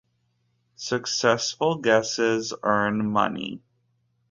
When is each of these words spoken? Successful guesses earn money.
Successful 0.77 1.75
guesses 1.77 2.55
earn 2.63 3.07
money. 3.11 3.61